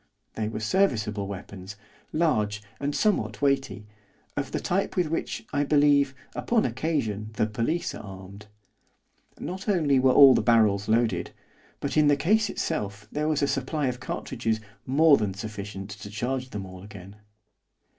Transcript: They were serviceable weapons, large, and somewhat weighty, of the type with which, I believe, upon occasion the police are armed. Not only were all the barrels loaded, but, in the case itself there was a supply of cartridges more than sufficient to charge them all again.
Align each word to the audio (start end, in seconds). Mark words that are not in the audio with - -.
They 0.33 0.49
were 0.49 0.59
serviceable 0.59 1.27
weapons, 1.27 1.75
large, 2.11 2.63
and 2.79 2.95
somewhat 2.95 3.39
weighty, 3.39 3.85
of 4.35 4.51
the 4.51 4.59
type 4.59 4.95
with 4.95 5.11
which, 5.11 5.45
I 5.53 5.63
believe, 5.63 6.15
upon 6.33 6.65
occasion 6.65 7.29
the 7.33 7.45
police 7.45 7.93
are 7.93 8.01
armed. 8.01 8.47
Not 9.39 9.69
only 9.69 9.99
were 9.99 10.09
all 10.11 10.33
the 10.33 10.41
barrels 10.41 10.89
loaded, 10.89 11.29
but, 11.79 11.97
in 11.97 12.07
the 12.07 12.17
case 12.17 12.49
itself 12.49 13.07
there 13.11 13.27
was 13.27 13.43
a 13.43 13.47
supply 13.47 13.85
of 13.89 13.99
cartridges 13.99 14.59
more 14.87 15.17
than 15.17 15.35
sufficient 15.35 15.91
to 15.91 16.09
charge 16.09 16.49
them 16.49 16.65
all 16.65 16.81
again. 16.81 17.17